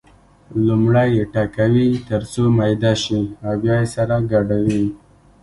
لومړی 0.67 1.09
یې 1.17 1.23
ټکوي 1.33 1.89
تر 2.09 2.21
څو 2.31 2.43
میده 2.57 2.93
شي 3.03 3.21
او 3.45 3.53
بیا 3.61 3.75
یې 3.81 3.87
سره 3.95 4.15
ګډوي. 4.31 4.83